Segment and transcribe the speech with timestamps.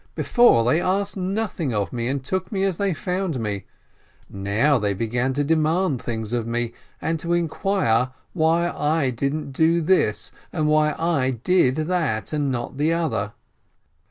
[0.15, 3.65] Before, they asked nothing of me, and took me as they found me,
[4.27, 9.79] now they began to demand things of me and to inquire why I didn't do
[9.79, 13.33] this, and why I did that, and not the other.